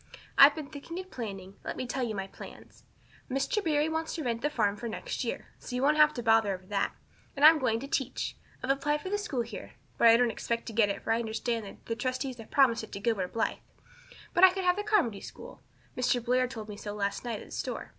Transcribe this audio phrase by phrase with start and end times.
[0.35, 1.57] I've been thinking and planning.
[1.63, 2.85] Let me tell you my plans.
[3.29, 3.63] Mr.
[3.63, 5.49] Barry wants to rent the farm for next year.
[5.59, 6.93] So you won't have any bother over that.
[7.35, 8.35] And I'm going to teach.
[8.63, 11.19] I've applied for the school here but I don't expect to get it for I
[11.19, 13.59] understand the trustees have promised it to Gilbert Blythe.
[14.33, 15.61] But I can have the Carmody school
[15.95, 16.19] Mr.
[16.25, 17.89] Blair told me so last night at the store.